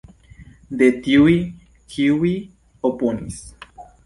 [0.79, 1.35] De tiuj,
[1.93, 2.33] kiuj
[2.91, 3.39] oponis.